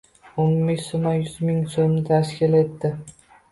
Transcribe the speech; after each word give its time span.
Umumiy 0.39 0.79
summa 0.85 1.11
yuz 1.17 1.35
ming 1.49 1.61
soʻmni 1.75 2.03
tashkil 2.11 2.59
etdi. 2.65 2.95